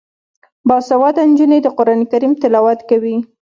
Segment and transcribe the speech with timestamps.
[0.67, 3.15] باسواده نجونې د قران کریم تلاوت کوي.